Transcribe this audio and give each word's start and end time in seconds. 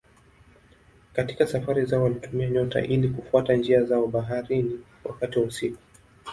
Katika 1.13 1.47
safari 1.47 1.85
zao 1.85 2.03
walitumia 2.03 2.49
nyota 2.49 2.81
ili 2.81 3.09
kufuata 3.09 3.53
njia 3.55 3.83
zao 3.83 4.07
baharini 4.07 4.79
wakati 5.03 5.39
wa 5.39 5.45
usiku. 5.45 5.77